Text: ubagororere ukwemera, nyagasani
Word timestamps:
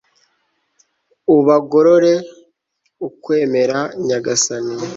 ubagororere 1.35 2.21
ukwemera, 3.07 3.79
nyagasani 4.05 4.75